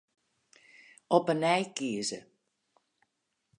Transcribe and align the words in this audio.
Op 1.17 1.25
'e 1.29 1.35
nij 1.41 1.63
kieze. 1.77 2.19